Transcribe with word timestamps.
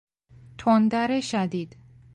تندر 0.57 1.21
شدید 1.21 1.75